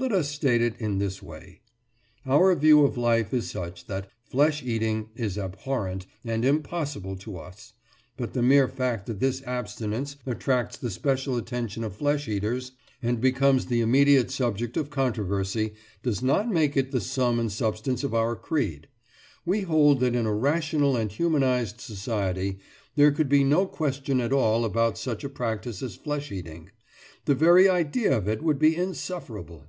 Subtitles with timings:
[0.00, 1.60] Let us state it in this way:
[2.24, 7.72] Our view of life is such that flesh eating is abhorrent and impossible to us;
[8.16, 12.70] but the mere fact that this abstinence attracts the special attention of flesh eaters,
[13.02, 15.74] and becomes the immediate subject of controversy,
[16.04, 18.86] does not make it the sum and substance of our creed.
[19.44, 22.60] We hold that in a rational and humanised society
[22.94, 26.70] there could be no question at all about such a practice as flesh eating;
[27.24, 29.66] the very idea of it would be insufferable.